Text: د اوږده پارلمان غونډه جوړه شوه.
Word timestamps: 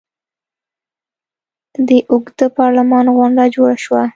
د 1.87 1.89
اوږده 2.11 2.47
پارلمان 2.59 3.05
غونډه 3.17 3.43
جوړه 3.55 3.75
شوه. 3.83 4.01